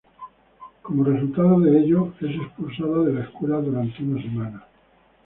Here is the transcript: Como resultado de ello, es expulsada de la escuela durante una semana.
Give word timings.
Como 0.81 1.03
resultado 1.03 1.59
de 1.59 1.77
ello, 1.81 2.11
es 2.21 2.35
expulsada 2.35 3.03
de 3.03 3.13
la 3.13 3.21
escuela 3.25 3.57
durante 3.57 4.01
una 4.01 4.19
semana. 4.19 4.65